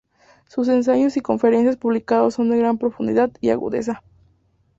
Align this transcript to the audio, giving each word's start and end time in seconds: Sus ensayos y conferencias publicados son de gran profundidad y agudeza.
Sus 0.47 0.67
ensayos 0.67 1.15
y 1.15 1.21
conferencias 1.21 1.77
publicados 1.77 2.33
son 2.33 2.49
de 2.49 2.57
gran 2.57 2.79
profundidad 2.79 3.29
y 3.39 3.51
agudeza. 3.51 4.01